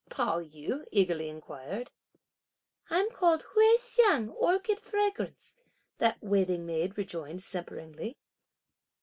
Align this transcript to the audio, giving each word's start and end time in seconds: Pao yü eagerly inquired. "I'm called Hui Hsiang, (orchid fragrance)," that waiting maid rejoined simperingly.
Pao 0.09 0.39
yü 0.39 0.83
eagerly 0.91 1.29
inquired. 1.29 1.91
"I'm 2.89 3.11
called 3.11 3.43
Hui 3.53 3.77
Hsiang, 3.77 4.29
(orchid 4.31 4.79
fragrance)," 4.79 5.57
that 5.99 6.17
waiting 6.23 6.65
maid 6.65 6.97
rejoined 6.97 7.41
simperingly. 7.43 8.15